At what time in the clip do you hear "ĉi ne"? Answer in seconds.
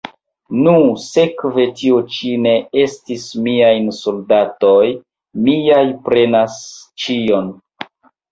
2.13-2.53